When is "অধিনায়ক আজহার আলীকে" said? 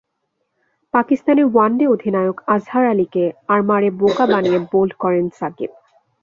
1.87-3.23